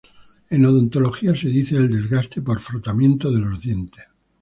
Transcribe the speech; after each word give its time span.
En 0.49 0.65
odontología 0.65 1.35
se 1.35 1.47
dice 1.49 1.77
del 1.77 1.91
desgaste 2.01 2.41
por 2.41 2.59
frotamiento 2.59 3.31
de 3.31 3.39
los 3.39 3.61
dientes. 3.61 4.05